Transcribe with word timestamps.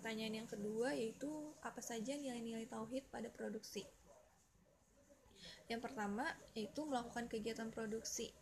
pertanyaan 0.00 0.40
yang 0.40 0.48
kedua 0.48 0.96
yaitu 0.96 1.28
apa 1.60 1.84
saja 1.84 2.16
nilai-nilai 2.16 2.64
tauhid 2.64 3.04
pada 3.12 3.28
produksi. 3.28 3.84
Yang 5.68 5.92
pertama 5.92 6.24
yaitu 6.56 6.88
melakukan 6.88 7.28
kegiatan 7.28 7.68
produksi 7.68 8.32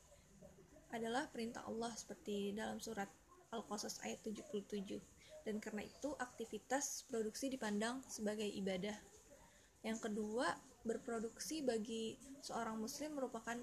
adalah 0.94 1.26
perintah 1.34 1.66
Allah 1.66 1.90
seperti 1.98 2.54
dalam 2.54 2.78
surat 2.78 3.10
Al-Qasas 3.50 3.98
ayat 4.06 4.22
77. 4.22 5.02
Dan 5.42 5.58
karena 5.58 5.82
itu 5.82 6.14
aktivitas 6.14 7.10
produksi 7.10 7.50
dipandang 7.50 8.06
sebagai 8.06 8.46
ibadah. 8.46 8.94
Yang 9.82 10.06
kedua, 10.06 10.54
berproduksi 10.86 11.66
bagi 11.66 12.22
seorang 12.38 12.78
muslim 12.78 13.18
merupakan 13.18 13.58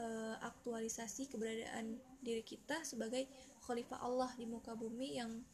uh, 0.00 0.36
aktualisasi 0.40 1.28
keberadaan 1.28 2.00
diri 2.24 2.40
kita 2.40 2.80
sebagai 2.88 3.28
khalifah 3.68 4.00
Allah 4.00 4.32
di 4.40 4.48
muka 4.48 4.72
bumi 4.72 5.20
yang 5.20 5.44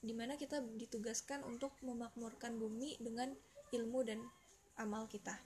di 0.00 0.16
mana 0.16 0.40
kita 0.40 0.64
ditugaskan 0.64 1.44
untuk 1.44 1.76
memakmurkan 1.84 2.56
bumi 2.56 2.96
dengan 3.00 3.32
ilmu 3.72 4.00
dan 4.02 4.20
amal 4.80 5.04
kita. 5.04 5.36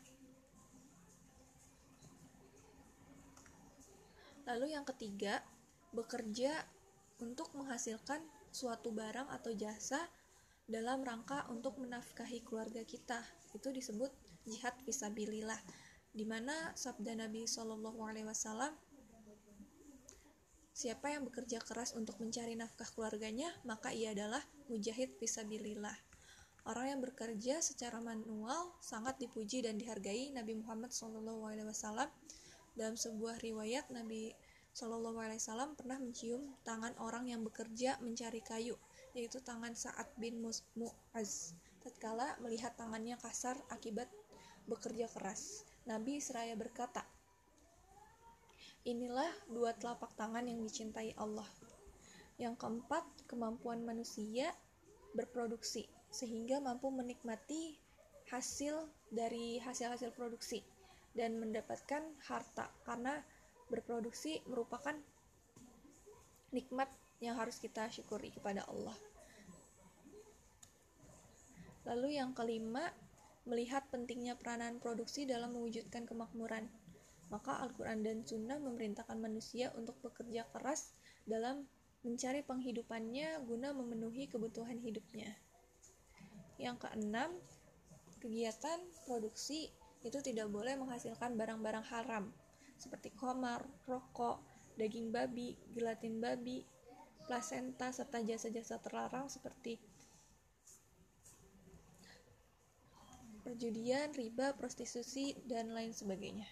Lalu 4.45 4.77
yang 4.77 4.85
ketiga, 4.85 5.41
bekerja 5.91 6.53
untuk 7.19 7.51
menghasilkan 7.57 8.21
suatu 8.55 8.93
barang 8.93 9.27
atau 9.33 9.51
jasa 9.57 9.99
dalam 10.69 11.01
rangka 11.01 11.49
untuk 11.49 11.81
menafkahi 11.81 12.45
keluarga 12.45 12.85
kita. 12.85 13.25
Itu 13.57 13.73
disebut 13.73 14.13
jihad 14.45 14.77
visabilillah. 14.85 15.59
Di 16.15 16.23
mana 16.23 16.77
sabda 16.79 17.19
Nabi 17.19 17.49
Shallallahu 17.49 18.01
alaihi 18.07 18.29
wasallam 18.29 18.71
Siapa 20.75 21.07
yang 21.07 21.23
bekerja 21.23 21.63
keras 21.63 21.95
untuk 21.95 22.19
mencari 22.19 22.59
nafkah 22.59 22.91
keluarganya, 22.91 23.47
maka 23.63 23.95
ia 23.95 24.11
adalah 24.11 24.43
mujahid 24.67 25.15
visabilillah. 25.23 25.95
Orang 26.67 26.91
yang 26.91 26.99
bekerja 26.99 27.63
secara 27.63 28.03
manual 28.03 28.75
sangat 28.83 29.23
dipuji 29.23 29.63
dan 29.63 29.79
dihargai 29.79 30.35
Nabi 30.35 30.59
Muhammad 30.59 30.91
SAW. 30.91 32.11
Dalam 32.75 32.99
sebuah 32.99 33.39
riwayat, 33.39 33.95
Nabi 33.95 34.35
SAW 34.75 35.79
pernah 35.79 36.03
mencium 36.03 36.43
tangan 36.67 36.99
orang 36.99 37.31
yang 37.31 37.47
bekerja 37.47 38.03
mencari 38.03 38.43
kayu, 38.43 38.75
yaitu 39.15 39.39
tangan 39.47 39.79
Sa'ad 39.79 40.11
bin 40.19 40.43
Mu'az. 40.43 41.55
Tatkala 41.87 42.35
melihat 42.43 42.75
tangannya 42.75 43.15
kasar 43.23 43.55
akibat 43.71 44.11
bekerja 44.67 45.07
keras, 45.07 45.63
Nabi 45.87 46.19
seraya 46.19 46.57
berkata, 46.59 47.07
Inilah 48.85 49.33
dua 49.49 49.73
telapak 49.73 50.13
tangan 50.13 50.45
yang 50.45 50.61
dicintai 50.61 51.17
Allah. 51.17 51.49
Yang 52.37 52.61
keempat, 52.61 53.05
kemampuan 53.25 53.81
manusia 53.81 54.53
berproduksi 55.17 55.89
sehingga 56.13 56.61
mampu 56.61 56.93
menikmati 56.93 57.81
hasil 58.29 58.85
dari 59.09 59.57
hasil-hasil 59.57 60.13
produksi 60.13 60.61
dan 61.17 61.41
mendapatkan 61.41 62.05
harta 62.29 62.69
karena 62.85 63.25
berproduksi 63.73 64.45
merupakan 64.53 64.93
nikmat 66.53 66.93
yang 67.25 67.41
harus 67.41 67.57
kita 67.57 67.89
syukuri 67.89 68.29
kepada 68.37 68.69
Allah. 68.69 68.95
Lalu 71.89 72.21
yang 72.21 72.37
kelima, 72.37 72.93
melihat 73.49 73.89
pentingnya 73.89 74.37
peranan 74.37 74.77
produksi 74.77 75.25
dalam 75.25 75.57
mewujudkan 75.57 76.05
kemakmuran 76.05 76.69
maka 77.33 77.61
Al-Quran 77.65 78.05
dan 78.05 78.25
Sunnah 78.25 78.61
memerintahkan 78.61 79.17
manusia 79.17 79.73
untuk 79.77 79.97
bekerja 80.05 80.45
keras 80.53 80.93
dalam 81.25 81.65
mencari 82.05 82.45
penghidupannya 82.45 83.41
guna 83.49 83.73
memenuhi 83.73 84.29
kebutuhan 84.29 84.77
hidupnya. 84.77 85.33
Yang 86.61 86.89
keenam, 86.89 87.31
kegiatan 88.21 88.81
produksi 89.09 89.73
itu 90.05 90.21
tidak 90.21 90.53
boleh 90.53 90.77
menghasilkan 90.77 91.33
barang-barang 91.35 91.87
haram 91.89 92.29
seperti 92.77 93.09
komar, 93.17 93.65
rokok, 93.89 94.45
daging 94.77 95.09
babi, 95.09 95.57
gelatin 95.73 96.21
babi, 96.21 96.69
plasenta, 97.25 97.89
serta 97.89 98.21
jasa-jasa 98.21 98.77
terlarang 98.85 99.33
seperti 99.33 99.81
perjudian, 103.45 104.13
riba, 104.17 104.57
prostitusi, 104.57 105.37
dan 105.45 105.73
lain 105.77 105.93
sebagainya. 105.93 106.49